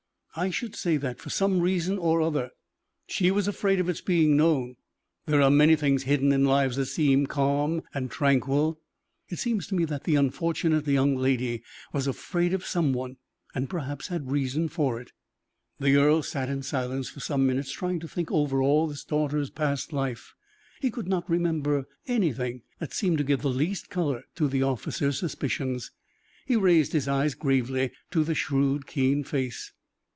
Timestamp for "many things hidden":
5.51-6.31